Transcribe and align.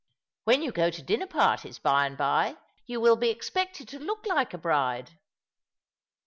''When 0.47 0.63
you 0.63 0.71
go 0.71 0.89
to 0.89 1.03
dinner 1.03 1.27
parties, 1.27 1.77
by 1.77 2.07
and 2.07 2.17
by, 2.17 2.57
you 2.87 2.99
will 2.99 3.15
be 3.15 3.29
expected 3.29 3.87
to 3.89 3.99
look 3.99 4.25
like 4.25 4.51
a 4.51 4.57
bride." 4.57 5.19